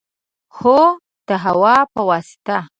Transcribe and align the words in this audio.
هو، 0.57 0.79
د 1.27 1.29
هوا 1.43 1.75
په 1.93 2.01
واسطه 2.09 2.57